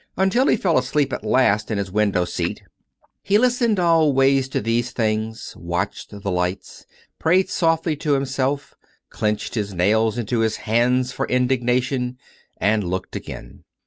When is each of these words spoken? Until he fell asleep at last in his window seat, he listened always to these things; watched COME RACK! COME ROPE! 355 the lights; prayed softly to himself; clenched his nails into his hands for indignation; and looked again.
Until 0.17 0.47
he 0.47 0.57
fell 0.57 0.79
asleep 0.79 1.13
at 1.13 1.23
last 1.23 1.69
in 1.69 1.77
his 1.77 1.91
window 1.91 2.25
seat, 2.25 2.63
he 3.21 3.37
listened 3.37 3.79
always 3.79 4.49
to 4.49 4.59
these 4.59 4.89
things; 4.89 5.53
watched 5.55 6.09
COME 6.09 6.17
RACK! 6.17 6.23
COME 6.23 6.33
ROPE! 6.33 6.33
355 6.33 6.33
the 6.33 6.37
lights; 6.39 6.85
prayed 7.19 7.49
softly 7.51 7.95
to 7.97 8.13
himself; 8.13 8.73
clenched 9.11 9.53
his 9.53 9.75
nails 9.75 10.17
into 10.17 10.39
his 10.39 10.55
hands 10.65 11.11
for 11.11 11.27
indignation; 11.27 12.17
and 12.57 12.83
looked 12.83 13.15
again. 13.15 13.63